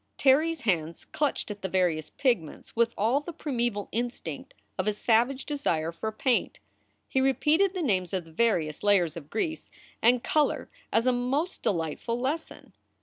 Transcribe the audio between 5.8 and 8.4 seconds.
for paint. He repeated the names of the